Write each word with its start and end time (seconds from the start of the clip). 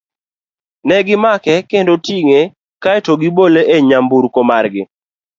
Ne 0.87 0.97
gimake 1.07 1.53
kendo 1.69 1.93
tinge 2.05 2.39
kae 2.83 2.99
to 3.05 3.13
gibole 3.21 3.61
e 3.75 3.77
nyamburko 3.87 4.39
mar 4.49 4.65
gi. 4.73 4.83